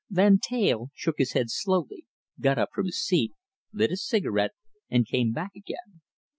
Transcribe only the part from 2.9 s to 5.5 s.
seat, lit a cigarette, and came